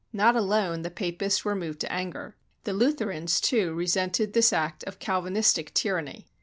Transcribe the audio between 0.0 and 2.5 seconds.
Not alone the Papists were moved to anger;